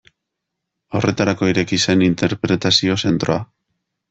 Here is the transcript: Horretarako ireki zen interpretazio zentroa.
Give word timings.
Horretarako 0.99 1.49
ireki 1.51 1.79
zen 1.89 2.03
interpretazio 2.09 2.99
zentroa. 3.05 3.45